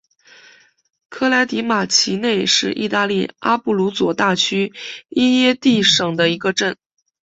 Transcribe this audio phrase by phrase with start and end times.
[1.09, 4.73] 科莱迪马奇内是意大利阿布鲁佐大区
[5.11, 6.75] 基耶蒂省的一个镇。